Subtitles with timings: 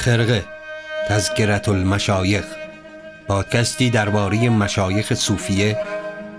[0.00, 0.44] خرقه
[1.08, 2.44] تذکرت المشایخ
[3.28, 5.78] پادکستی درباره مشایخ صوفیه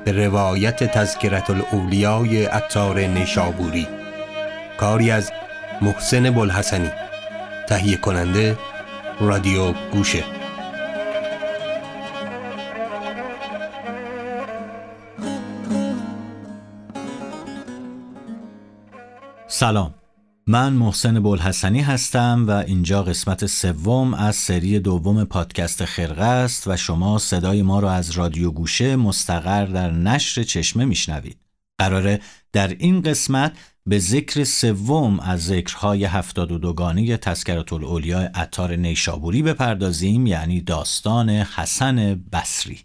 [0.06, 3.88] به روایت تذکرت الاولیای اتار نیشابوری.
[4.78, 5.32] کاری از
[5.82, 6.92] محسن بلحسنی
[7.68, 8.58] تهیه کننده
[9.20, 10.24] رادیو گوشه.
[19.48, 20.01] سلام.
[20.48, 26.78] من محسن بلحسنی هستم و اینجا قسمت سوم از سری دوم پادکست خرقه است و
[26.78, 31.38] شما صدای ما را از رادیو گوشه مستقر در نشر چشمه میشنوید.
[31.78, 32.22] قراره
[32.54, 39.44] در این قسمت به ذکر سوم از ذکرهای هفتاد و دوگانه تذکرت الاولیاء عطار نیشابوری
[39.44, 42.80] بپردازیم یعنی داستان حسن بصری.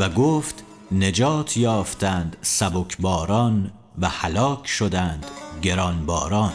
[0.00, 5.26] و گفت نجات یافتند سبک باران و هلاک شدند
[5.62, 6.52] گران باران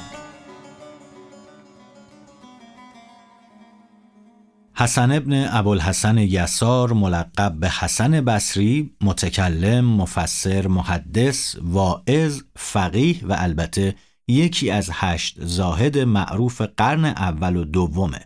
[4.74, 13.96] حسن ابن ابوالحسن یسار ملقب به حسن بصری متکلم مفسر محدث واعظ فقیه و البته
[14.28, 18.20] یکی از هشت زاهد معروف قرن اول و دومه.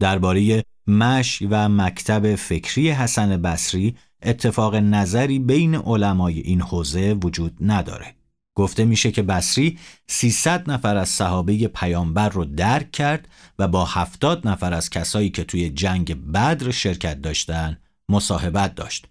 [0.00, 8.14] درباره مش و مکتب فکری حسن بصری اتفاق نظری بین علمای این حوزه وجود نداره.
[8.54, 13.28] گفته میشه که بصری 300 نفر از صحابه پیامبر رو درک کرد
[13.58, 17.78] و با 70 نفر از کسایی که توی جنگ بدر شرکت داشتن
[18.08, 19.06] مصاحبت داشت.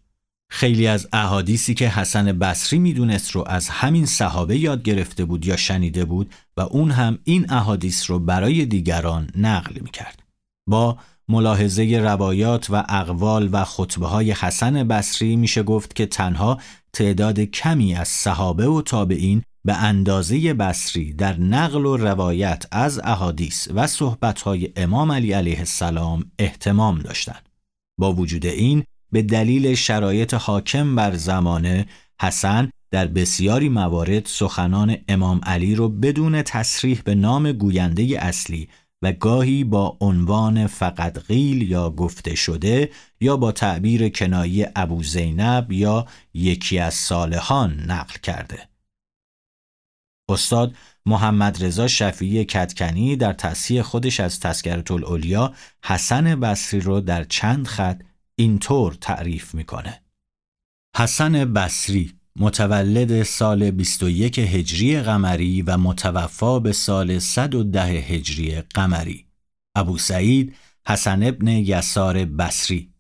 [0.50, 5.58] خیلی از احادیثی که حسن بصری می‌دونست رو از همین صحابه یاد گرفته بود یا
[5.58, 10.24] شنیده بود و اون هم این احادیث رو برای دیگران نقل می‌کرد.
[10.68, 10.98] با
[11.32, 16.58] ملاحظه روایات و اقوال و خطبه های حسن بصری میشه گفت که تنها
[16.94, 23.68] تعداد کمی از صحابه و تابعین به اندازه بصری در نقل و روایت از احادیث
[23.76, 23.88] و
[24.46, 27.50] های امام علی علیه السلام احتمام داشتند.
[28.00, 31.86] با وجود این به دلیل شرایط حاکم بر زمانه
[32.22, 38.70] حسن در بسیاری موارد سخنان امام علی رو بدون تصریح به نام گوینده اصلی
[39.02, 45.72] و گاهی با عنوان فقط قیل یا گفته شده یا با تعبیر کنایی ابو زینب
[45.72, 48.70] یا یکی از صالحان نقل کرده.
[50.30, 50.76] استاد
[51.06, 57.68] محمد رضا شفیعی کتکنی در تصحیح خودش از تذکرت الاولیا حسن بصری رو در چند
[57.68, 58.04] خط
[58.36, 60.02] اینطور تعریف می‌کنه.
[60.98, 69.26] حسن بصری متولد سال 21 هجری قمری و متوفا به سال 110 هجری قمری.
[69.76, 70.56] ابو سعید
[70.88, 72.92] حسن ابن یسار بصری.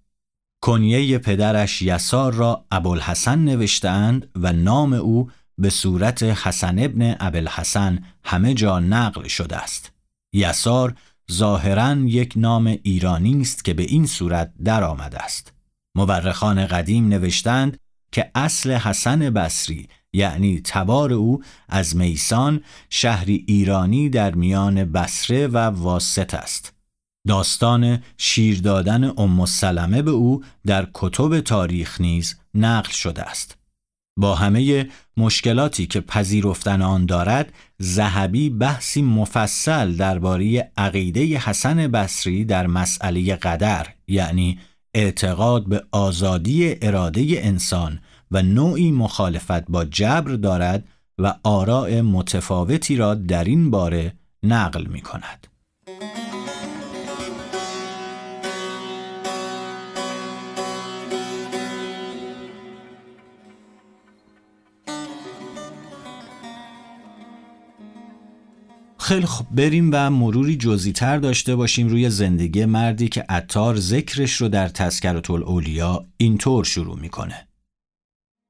[0.61, 8.53] کنیه پدرش یسار را ابوالحسن نوشتند و نام او به صورت حسن ابن ابوالحسن همه
[8.53, 9.91] جا نقل شده است.
[10.33, 10.95] یسار
[11.31, 15.53] ظاهرا یک نام ایرانی است که به این صورت درآمده است.
[15.95, 17.77] مورخان قدیم نوشتند
[18.11, 25.57] که اصل حسن بصری یعنی تبار او از میسان شهری ایرانی در میان بصره و
[25.57, 26.73] واسط است.
[27.27, 33.57] داستان شیر دادن ام سلمه به او در کتب تاریخ نیز نقل شده است.
[34.17, 42.67] با همه مشکلاتی که پذیرفتن آن دارد، زهبی بحثی مفصل درباره عقیده حسن بصری در
[42.67, 44.59] مسئله قدر یعنی
[44.93, 47.99] اعتقاد به آزادی اراده انسان
[48.31, 50.87] و نوعی مخالفت با جبر دارد
[51.17, 54.13] و آراء متفاوتی را در این باره
[54.43, 55.47] نقل می کند.
[69.11, 74.33] خیلی خب بریم و مروری جزئی تر داشته باشیم روی زندگی مردی که عطار ذکرش
[74.33, 77.47] رو در تذکرت الاولیا اینطور شروع می‌کنه.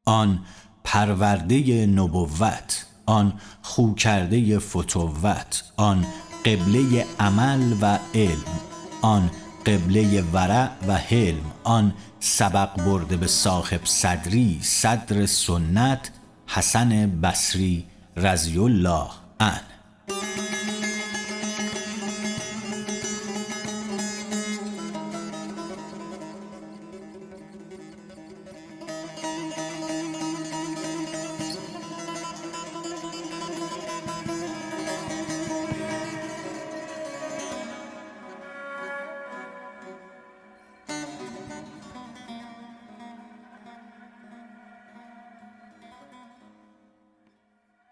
[0.06, 0.40] آن
[0.84, 6.06] پرورده نبوت آن خو کرده فتوت آن
[6.46, 8.60] قبله عمل و علم
[9.02, 9.32] آن
[9.66, 16.12] قبله ورع و حلم آن سبق برده به صاحب صدری صدر سنت
[16.48, 17.86] حسن بصری
[18.18, 19.08] رضی الله
[19.40, 19.71] عنه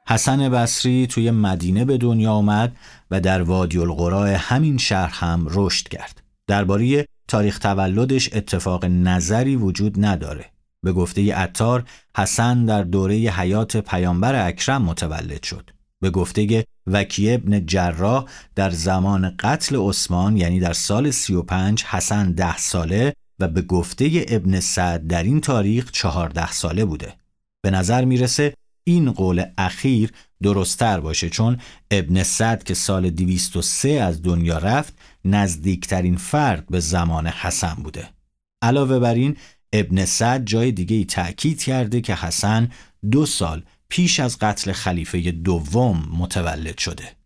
[0.10, 2.76] حسن بصری توی مدینه به دنیا آمد
[3.12, 6.22] و در وادی القرا همین شهر هم رشد کرد.
[6.48, 10.46] درباره تاریخ تولدش اتفاق نظری وجود نداره.
[10.84, 11.84] به گفته عطار
[12.18, 15.70] حسن در دوره حیات پیامبر اکرم متولد شد.
[16.02, 18.26] به گفته وکی ابن جراح
[18.56, 24.60] در زمان قتل عثمان یعنی در سال 35 حسن ده ساله و به گفته ابن
[24.60, 27.14] سعد در این تاریخ چهارده ساله بوده.
[27.62, 28.54] به نظر می‌رسه
[28.84, 30.12] این قول اخیر
[30.42, 31.58] درستتر باشه چون
[31.92, 34.94] ابن سعد که سال 203 از دنیا رفت
[35.26, 38.10] نزدیکترین فرد به زمان حسن بوده.
[38.62, 39.38] علاوه بر این
[39.74, 42.70] ابن سعد جای دیگه ای تأکید کرده که حسن
[43.12, 47.19] دو سال پیش از قتل خلیفه دوم متولد شده.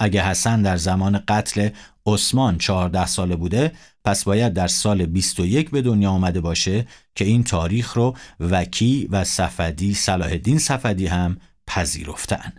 [0.00, 1.68] اگه حسن در زمان قتل
[2.06, 3.72] عثمان 14 ساله بوده
[4.04, 9.24] پس باید در سال 21 به دنیا آمده باشه که این تاریخ رو وکی و
[9.24, 11.36] صفدی صلاح الدین صفدی هم
[11.66, 12.52] پذیرفتن.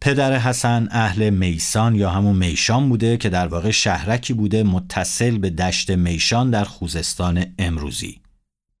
[0.00, 5.50] پدر حسن اهل میسان یا همون میشان بوده که در واقع شهرکی بوده متصل به
[5.50, 8.20] دشت میشان در خوزستان امروزی.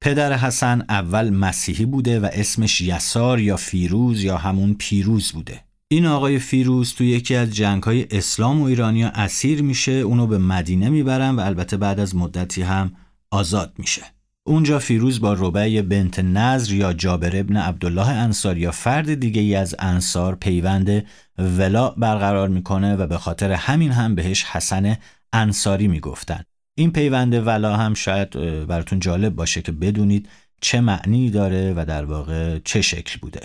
[0.00, 5.67] پدر حسن اول مسیحی بوده و اسمش یسار یا فیروز یا همون پیروز بوده.
[5.90, 10.38] این آقای فیروز تو یکی از جنگ های اسلام و ایرانیا اسیر میشه اونو به
[10.38, 12.92] مدینه می‌برن و البته بعد از مدتی هم
[13.30, 14.02] آزاد میشه.
[14.46, 19.54] اونجا فیروز با ربع بنت نظر یا جابر ابن عبدالله انصار یا فرد دیگه ای
[19.54, 21.06] از انصار پیوند
[21.38, 24.96] ولا برقرار می‌کنه و به خاطر همین هم بهش حسن
[25.32, 26.42] انصاری می‌گفتن.
[26.78, 28.30] این پیوند ولا هم شاید
[28.66, 30.28] براتون جالب باشه که بدونید
[30.60, 33.40] چه معنی داره و در واقع چه شکل بوده.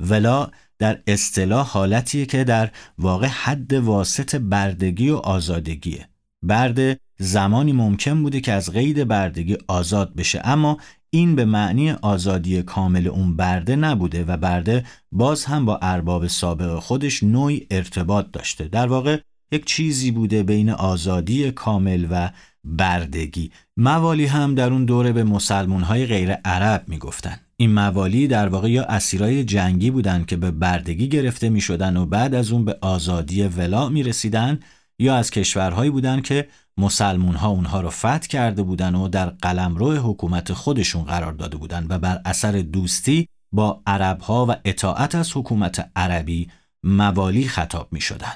[0.00, 6.08] ولا در اصطلاح حالتیه که در واقع حد واسط بردگی و آزادگیه.
[6.42, 10.78] برده زمانی ممکن بوده که از قید بردگی آزاد بشه اما
[11.10, 16.78] این به معنی آزادی کامل اون برده نبوده و برده باز هم با ارباب سابق
[16.78, 18.68] خودش نوعی ارتباط داشته.
[18.68, 19.20] در واقع
[19.52, 22.30] یک چیزی بوده بین آزادی کامل و
[22.64, 23.50] بردگی.
[23.76, 27.40] موالی هم در اون دوره به مسلمون های غیر عرب می‌گفتن.
[27.60, 32.06] این موالی در واقع یا اسیرای جنگی بودند که به بردگی گرفته می شدن و
[32.06, 34.60] بعد از اون به آزادی ولا می رسیدن
[34.98, 39.92] یا از کشورهایی بودند که مسلمون ها اونها رو فتح کرده بودن و در قلمرو
[39.92, 45.36] حکومت خودشون قرار داده بودند و بر اثر دوستی با عرب ها و اطاعت از
[45.36, 46.48] حکومت عربی
[46.82, 48.34] موالی خطاب می شدن.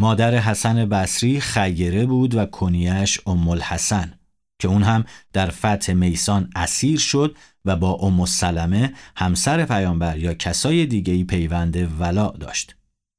[0.00, 4.14] مادر حسن بصری خیره بود و کنیش ام الحسن
[4.58, 10.34] که اون هم در فتح میسان اسیر شد و با ام سلمه همسر پیامبر یا
[10.34, 12.76] کسای دیگهی پیوند ولا داشت.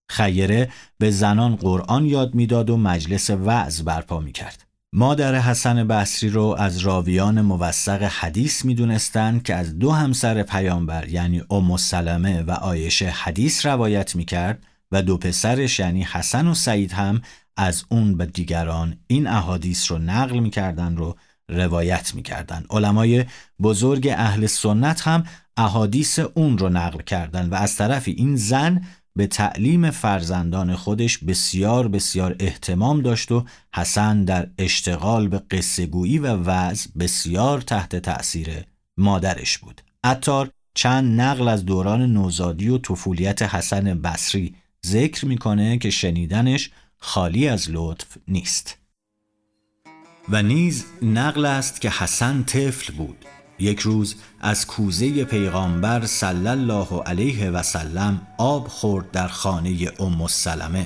[0.10, 4.66] خیره به زنان قرآن یاد می‌داد و مجلس وعظ برپا می کرد.
[4.96, 11.44] مادر حسن بصری رو از راویان موثق حدیث می‌دونستند که از دو همسر پیامبر یعنی
[11.50, 16.92] ام سلمه و آیشه حدیث روایت می کرد و دو پسرش یعنی حسن و سعید
[16.92, 17.22] هم
[17.58, 21.18] از اون به دیگران این احادیث رو نقل می‌کردن رو
[21.50, 23.26] روایت می‌کردن علمای
[23.62, 25.24] بزرگ اهل سنت هم
[25.58, 28.82] احادیث اون رو نقل کردن و از طرف این زن
[29.16, 33.46] به تعلیم فرزندان خودش بسیار بسیار احتمام داشت و
[33.76, 38.50] حسن در اشتغال به قصهگویی و وضع بسیار تحت تأثیر
[38.98, 39.82] مادرش بود.
[40.04, 47.48] اتار چند نقل از دوران نوزادی و طفولیت حسن بصری ذکر می‌کنه که شنیدنش خالی
[47.48, 48.83] از لطف نیست.
[50.30, 53.26] و نیز نقل است که حسن طفل بود.
[53.60, 60.22] یک روز از کوزه پیغامبر صلی الله علیه و سلم آب خورد در خانه ام
[60.22, 60.86] السلمه.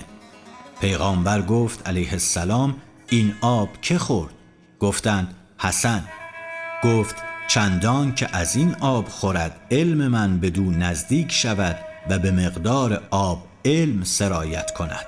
[0.82, 2.76] پیغامبر گفت علیه السلام
[3.10, 4.34] این آب که خورد؟
[4.80, 6.04] گفتند حسن.
[6.84, 7.16] گفت
[7.48, 11.80] چندان که از این آب خورد علم من بدون نزدیک شود
[12.10, 15.06] و به مقدار آب علم سرایت کند.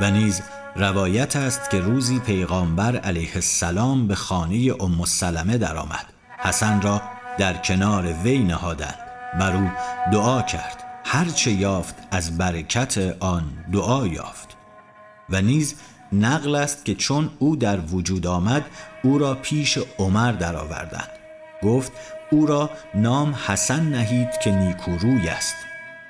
[0.00, 0.42] و نیز
[0.78, 6.06] روایت است که روزی پیغامبر علیه السلام به خانه ام سلمه درآمد.
[6.38, 7.02] حسن را
[7.38, 8.98] در کنار وی نهادند
[9.40, 9.70] بر او
[10.12, 10.84] دعا کرد.
[11.04, 14.56] هرچه یافت از برکت آن دعا یافت.
[15.30, 15.74] و نیز
[16.12, 18.64] نقل است که چون او در وجود آمد
[19.02, 21.10] او را پیش عمر درآوردند.
[21.62, 21.92] گفت
[22.30, 25.56] او را نام حسن نهید که نیکوروی است.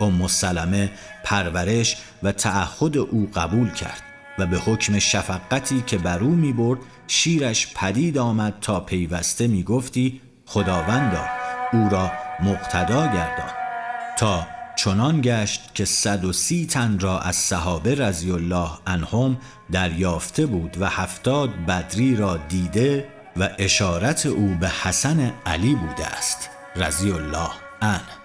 [0.01, 0.91] ام سلمه
[1.25, 4.08] پرورش و تعهد او قبول کرد.
[4.38, 9.62] و به حکم شفقتی که بر او می برد شیرش پدید آمد تا پیوسته می
[9.62, 11.25] گفتی خداوندا
[11.73, 13.50] او را مقتدا گردان
[14.18, 19.37] تا چنان گشت که صد و سی تن را از صحابه رضی الله عنهم
[19.73, 26.50] دریافته بود و هفتاد بدری را دیده و اشارت او به حسن علی بوده است
[26.76, 27.50] رضی الله
[27.83, 28.18] عنه.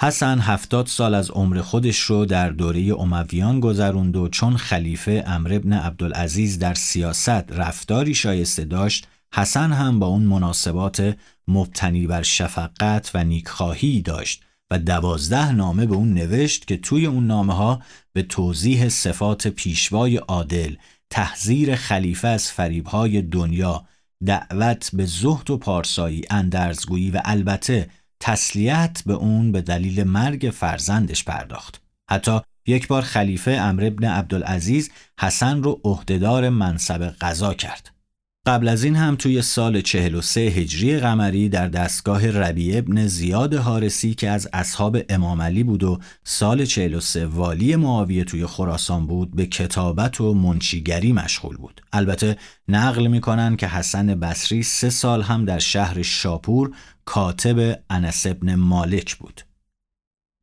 [0.00, 5.52] حسن هفتاد سال از عمر خودش رو در دوره امویان گذروند و چون خلیفه امر
[5.52, 11.16] ابن عبدالعزیز در سیاست رفتاری شایسته داشت حسن هم با اون مناسبات
[11.48, 17.26] مبتنی بر شفقت و نیکخواهی داشت و دوازده نامه به اون نوشت که توی اون
[17.26, 20.74] نامه ها به توضیح صفات پیشوای عادل
[21.10, 23.84] تحذیر خلیفه از فریبهای دنیا
[24.26, 27.88] دعوت به زهد و پارسایی اندرزگویی و البته
[28.20, 31.82] تسلیت به اون به دلیل مرگ فرزندش پرداخت.
[32.10, 37.97] حتی یک بار خلیفه امر ابن عبدالعزیز حسن رو عهدهدار منصب قضا کرد.
[38.46, 44.14] قبل از این هم توی سال 43 هجری قمری در دستگاه ربیع ابن زیاد حارسی
[44.14, 49.46] که از اصحاب امام علی بود و سال 43 والی معاویه توی خراسان بود به
[49.46, 51.80] کتابت و منشیگری مشغول بود.
[51.92, 52.36] البته
[52.68, 59.16] نقل می‌کنن که حسن بصری سه سال هم در شهر شاپور کاتب انس ابن مالک
[59.16, 59.42] بود.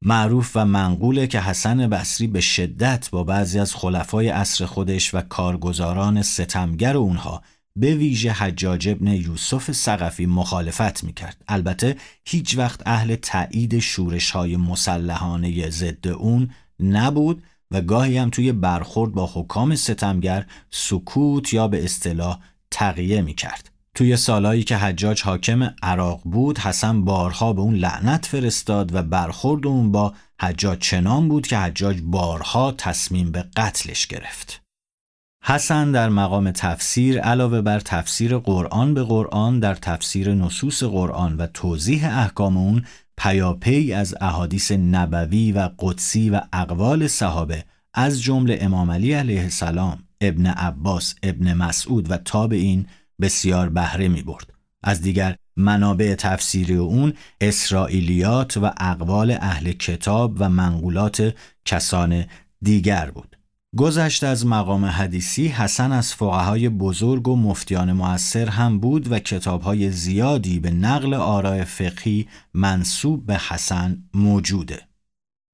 [0.02, 5.22] معروف و منقوله که حسن بصری به شدت با بعضی از خلفای عصر خودش و
[5.22, 7.42] کارگزاران ستمگر اونها
[7.79, 11.44] به ویژه حجاج ابن یوسف سقفی مخالفت می‌کرد.
[11.48, 18.51] البته هیچ وقت اهل تایید شورش های مسلحانه ضد اون نبود و گاهی هم توی
[18.51, 22.39] برخورد با حکام ستمگر سکوت یا به اصطلاح
[22.72, 23.72] تقیه می‌کرد.
[23.96, 29.67] توی سالهایی که حجاج حاکم عراق بود حسن بارها به اون لعنت فرستاد و برخورد
[29.67, 34.64] اون با حجاج چنان بود که حجاج بارها تصمیم به قتلش گرفت.
[35.48, 41.48] حسن در مقام تفسیر علاوه بر تفسیر قرآن به قرآن در تفسیر نصوص قرآن و
[41.48, 42.86] توضیح احکام اون
[43.18, 50.04] پیاپی از احادیث نبوی و قدسی و اقوال صحابه از جمله امام علی علیه السلام
[50.22, 52.86] ابن عباس ابن مسعود و تابعین
[53.22, 54.54] بسیار بهره می برد.
[54.84, 61.34] از دیگر منابع تفسیری اون اسرائیلیات و اقوال اهل کتاب و منقولات
[61.66, 62.25] کسان
[62.62, 63.35] دیگر بود.
[63.77, 69.91] گذشت از مقام حدیثی حسن از فقهای بزرگ و مفتیان موثر هم بود و کتابهای
[69.91, 74.82] زیادی به نقل آراء فقهی منصوب به حسن موجوده.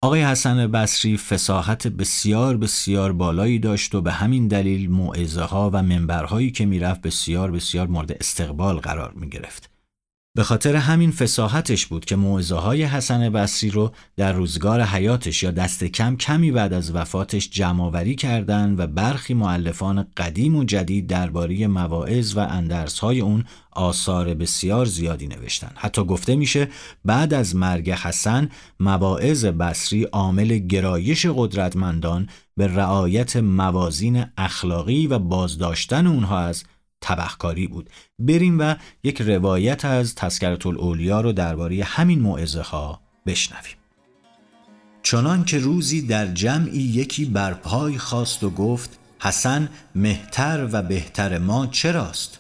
[0.04, 5.84] آقای حسن بصری فساحت بسیار بسیار بالایی داشت و به همین دلیل موعظه ها و
[5.84, 9.71] منبرهایی که می‌رفت بسیار بسیار مورد استقبال قرار می گرفت.
[10.36, 15.52] به خاطر همین فساحتش بود که موعظه های حسن بصری رو در روزگار حیاتش یا
[15.52, 21.68] دست کم کمی بعد از وفاتش جمعآوری کردند و برخی معلفان قدیم و جدید درباره
[21.68, 25.72] مواعظ و اندرس های اون آثار بسیار زیادی نوشتن.
[25.76, 26.68] حتی گفته میشه
[27.06, 36.08] بعد از مرگ حسن مواعظ بصری عامل گرایش قدرتمندان به رعایت موازین اخلاقی و بازداشتن
[36.08, 36.64] اونها از
[37.02, 37.90] تبهکاری بود.
[38.20, 43.76] بریم و یک روایت از تذکرت الاولیا رو درباره همین موعظه ها بشنویم.
[45.04, 51.68] چنان که روزی در جمعی یکی برپای خواست و گفت حسن مهتر و بهتر ما
[51.68, 52.40] چراست؟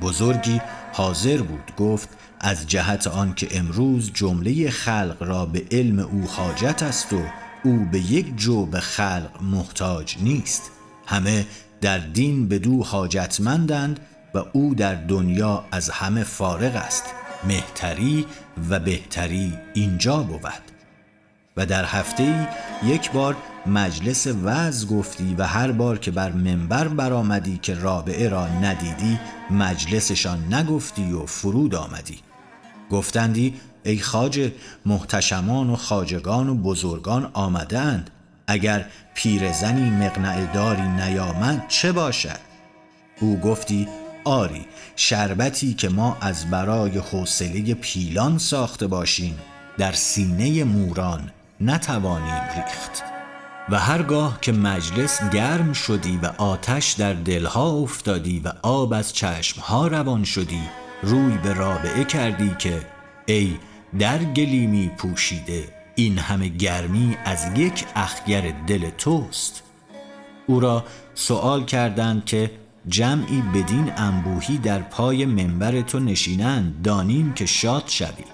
[0.00, 0.60] بزرگی
[0.92, 2.08] حاضر بود گفت
[2.40, 7.22] از جهت آنکه امروز جمله خلق را به علم او حاجت است و
[7.64, 10.70] او به یک جو به خلق محتاج نیست.
[11.10, 11.46] همه
[11.80, 14.00] در دین به دو حاجتمندند
[14.34, 17.04] و او در دنیا از همه فارغ است.
[17.44, 18.26] مهتری
[18.70, 20.62] و بهتری اینجا بود.
[21.56, 22.48] و در هفته
[22.84, 23.36] یک بار
[23.66, 29.18] مجلس وز گفتی و هر بار که بر منبر برآمدی که رابعه را ندیدی
[29.50, 32.18] مجلسشان نگفتی و فرود آمدی.
[32.90, 34.52] گفتندی ای خاجه
[34.86, 38.10] محتشمان و خاجگان و بزرگان آمدند
[38.50, 42.38] اگر پیرزنی مقنع داری نیامد چه باشد؟
[43.20, 43.88] او گفتی
[44.24, 44.66] آری
[44.96, 49.38] شربتی که ما از برای حوصله پیلان ساخته باشیم
[49.78, 51.30] در سینه موران
[51.60, 53.02] نتوانیم ریخت.
[53.68, 59.86] و هرگاه که مجلس گرم شدی و آتش در دلها افتادی و آب از چشمها
[59.86, 60.62] روان شدی
[61.02, 62.86] روی به رابعه کردی که
[63.26, 63.56] ای
[63.98, 69.62] در گلیمی پوشیده این همه گرمی از یک اخگر دل توست.
[70.46, 72.50] او را سوال کردند که
[72.88, 78.24] جمعی بدین انبوهی در پای منبر تو نشینند دانیم که شاد شوی.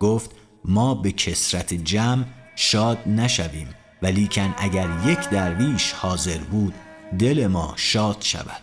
[0.00, 0.30] گفت
[0.64, 2.24] ما به کسرت جمع
[2.56, 3.68] شاد نشویم
[4.02, 6.74] ولیکن اگر یک درویش حاضر بود
[7.18, 8.62] دل ما شاد شود.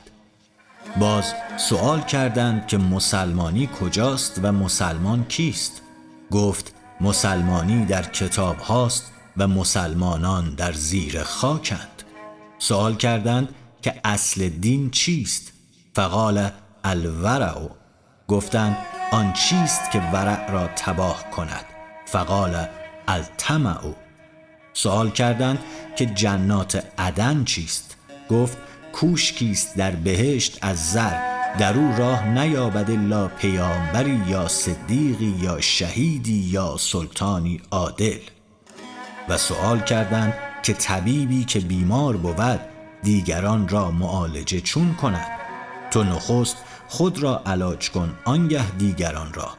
[0.99, 5.81] باز سوال کردند که مسلمانی کجاست و مسلمان کیست؟
[6.31, 12.03] گفت مسلمانی در کتاب هاست و مسلمانان در زیر خاکند.
[12.57, 15.51] سوال کردند که اصل دین چیست؟
[15.95, 16.49] فقال
[16.83, 17.69] الورع.
[18.27, 18.77] گفتند
[19.11, 21.65] آن چیست که ورع را تباه کند؟
[22.05, 22.67] فقال
[23.07, 23.93] التمعو
[24.73, 25.59] سوال کردند
[25.95, 27.97] که جنات عدن چیست؟
[28.29, 28.57] گفت
[28.93, 36.49] کوشکیست در بهشت از زر در او راه نیابد الا پیامبری یا صدیقی یا شهیدی
[36.51, 38.19] یا سلطانی عادل.
[39.29, 42.59] و سوال کردند که طبیبی که بیمار بود
[43.03, 45.27] دیگران را معالجه چون کند؟
[45.91, 49.49] تو نخست خود را علاج کن آنگه دیگران را.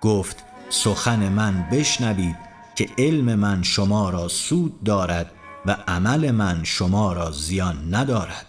[0.00, 2.36] گفت سخن من بشنوید
[2.74, 5.30] که علم من شما را سود دارد
[5.66, 8.46] و عمل من شما را زیان ندارد.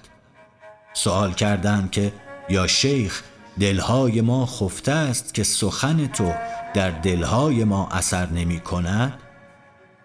[0.94, 2.14] سوال کردند که
[2.50, 3.24] یا شیخ
[3.60, 6.34] دلهای ما خفته است که سخن تو
[6.74, 9.20] در دلهای ما اثر نمی کند؟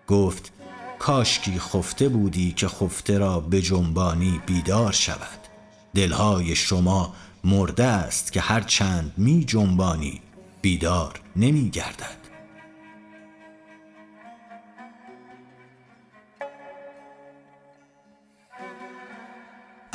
[0.09, 0.53] گفت
[0.99, 5.39] کاشکی خفته بودی که خفته را به جنبانی بیدار شود
[5.95, 7.15] دلهای شما
[7.45, 10.21] مرده است که هر چند می جنبانی
[10.63, 12.26] بیدار نمی گردد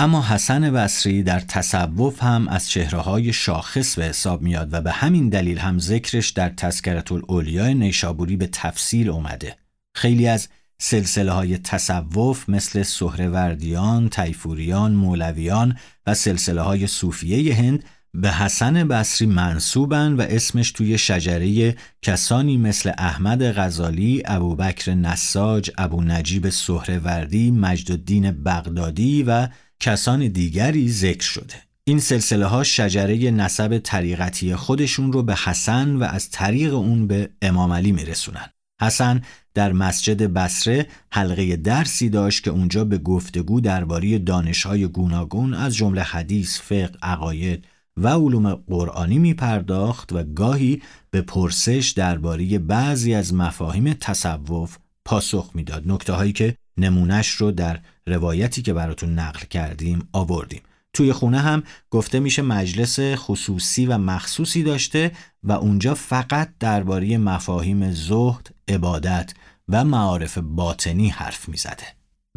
[0.01, 4.91] اما حسن بصری در تصوف هم از چهره های شاخص به حساب میاد و به
[4.91, 9.55] همین دلیل هم ذکرش در تذکرت الاولیاء نیشابوری به تفصیل اومده.
[9.95, 10.47] خیلی از
[10.79, 15.77] سلسله های تصوف مثل سهروردیان، تیفوریان، مولویان
[16.07, 22.91] و سلسله های صوفیه هند به حسن بصری منصوبن و اسمش توی شجره کسانی مثل
[22.97, 29.47] احمد غزالی، ابوبکر نساج، ابو نجیب سهروردی، مجد الدین بغدادی و
[29.81, 31.55] کسان دیگری ذکر شده.
[31.83, 37.29] این سلسله ها شجره نسب طریقتی خودشون رو به حسن و از طریق اون به
[37.41, 38.49] امام علی میرسونن.
[38.81, 39.21] حسن
[39.53, 46.01] در مسجد بسره حلقه درسی داشت که اونجا به گفتگو درباره دانشهای گوناگون از جمله
[46.01, 47.65] حدیث، فقه، عقاید
[47.97, 55.51] و علوم قرآنی می پرداخت و گاهی به پرسش درباره بعضی از مفاهیم تصوف پاسخ
[55.53, 55.83] می‌داد.
[55.85, 60.61] نکته هایی که نمونش رو در روایتی که براتون نقل کردیم آوردیم
[60.93, 65.11] توی خونه هم گفته میشه مجلس خصوصی و مخصوصی داشته
[65.43, 69.33] و اونجا فقط درباره مفاهیم زهد، عبادت
[69.69, 71.83] و معارف باطنی حرف می‌زده.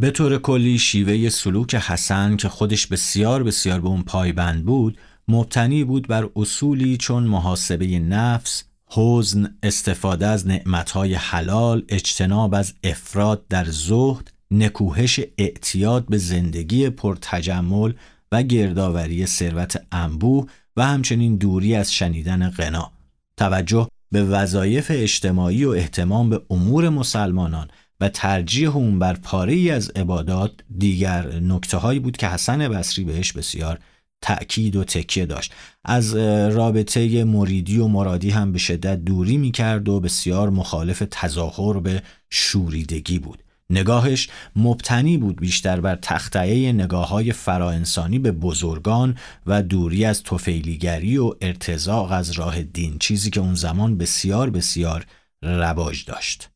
[0.01, 4.99] به طور کلی شیوه سلوک حسن که خودش بسیار بسیار به اون پایبند بود
[5.29, 13.49] مبتنی بود بر اصولی چون محاسبه نفس، حزن، استفاده از نعمتهای حلال، اجتناب از افراد
[13.49, 17.93] در زهد نکوهش اعتیاد به زندگی پرتجمل
[18.33, 22.93] و گردآوری ثروت انبوه و همچنین دوری از شنیدن غنا.
[23.37, 27.69] توجه به وظایف اجتماعی و احتمام به امور مسلمانان
[28.01, 33.33] و ترجیح اون بر پاره از عبادات دیگر نکته هایی بود که حسن بصری بهش
[33.33, 33.79] بسیار
[34.23, 35.53] تأکید و تکیه داشت.
[35.85, 36.15] از
[36.55, 42.03] رابطه مریدی و مرادی هم به شدت دوری می کرد و بسیار مخالف تظاهر به
[42.31, 43.44] شوریدگی بود.
[43.71, 51.19] نگاهش مبتنی بود بیشتر بر تختعه نگاه های فراانسانی به بزرگان و دوری از توفیلیگری
[51.19, 55.07] و ارتزاق از راه دین چیزی که اون زمان بسیار بسیار
[55.43, 56.51] رواج داشت.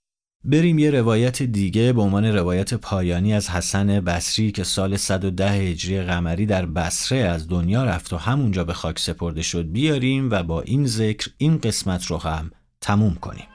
[0.44, 6.02] بریم یه روایت دیگه به عنوان روایت پایانی از حسن بصری که سال 110 هجری
[6.02, 10.62] قمری در بصره از دنیا رفت و همونجا به خاک سپرده شد بیاریم و با
[10.62, 13.46] این ذکر این قسمت رو هم تموم کنیم.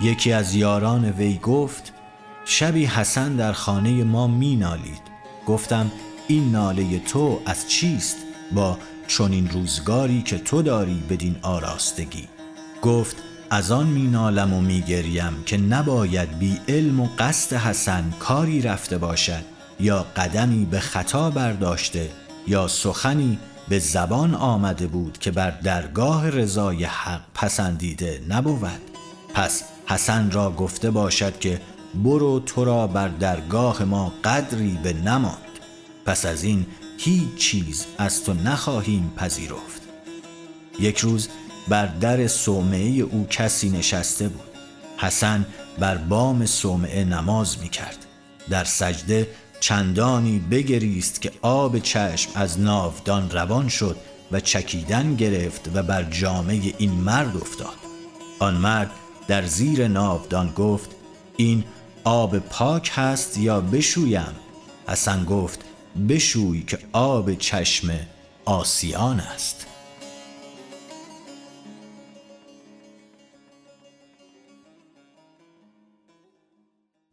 [0.00, 1.92] یکی از یاران وی گفت
[2.48, 5.00] شبی حسن در خانه ما می نالید
[5.46, 5.90] گفتم
[6.28, 8.16] این ناله تو از چیست؟
[8.52, 8.78] با
[9.08, 12.28] چنین روزگاری که تو داری بدین آراستگی.
[12.82, 13.16] گفت
[13.50, 18.62] از آن می نالم و می گریم که نباید بی علم و قصد حسن کاری
[18.62, 19.44] رفته باشد
[19.80, 22.10] یا قدمی به خطا برداشته
[22.46, 28.80] یا سخنی به زبان آمده بود که بر درگاه رضای حق پسندیده نبود.
[29.34, 31.60] پس حسن را گفته باشد که
[31.94, 35.38] برو تو را بر درگاه ما قدری به نماند.
[36.06, 36.66] پس از این
[36.98, 39.82] هیچ چیز از تو نخواهیم پذیرفت.
[40.80, 41.28] یک روز
[41.68, 44.46] بر در صومعه او کسی نشسته بود.
[44.96, 45.46] حسن
[45.78, 48.06] بر بام صومعه نماز می کرد.
[48.50, 49.28] در سجده
[49.60, 53.96] چندانی بگریست که آب چشم از ناودان روان شد
[54.32, 57.76] و چکیدن گرفت و بر جامعه این مرد افتاد.
[58.38, 58.90] آن مرد
[59.28, 60.90] در زیر ناودان گفت
[61.36, 61.64] این
[62.06, 64.32] آب پاک هست یا بشویم؟
[64.88, 65.64] حسن گفت
[66.08, 67.98] بشوی که آب چشم
[68.44, 69.66] آسیان است.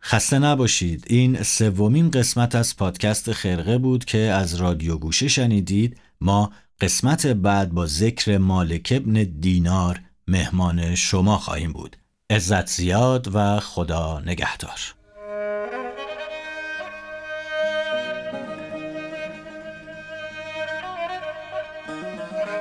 [0.01, 1.03] خسته نباشید.
[1.07, 5.97] این سومین قسمت از پادکست خرقه بود که از رادیو گوشه شنیدید.
[6.21, 6.51] ما
[6.81, 12.02] قسمت بعد با ذکر مالک ابن دینار مهمان شما خواهیم بود.
[12.33, 14.79] عزت زیاد و خدا نگهدار.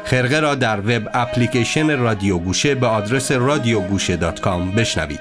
[0.04, 5.20] خرقه را در وب اپلیکیشن رادیو گوشه به آدرس رادیوگوشه dot com بشنوید.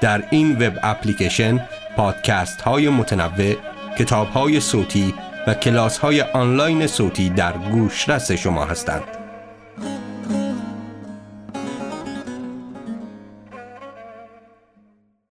[0.00, 3.54] در این وب اپلیکیشن پادکست های متنوع
[3.98, 5.14] کتاب های صوتی
[5.46, 9.21] و کلاس های آنلاین صوتی در گوش رس شما هستند.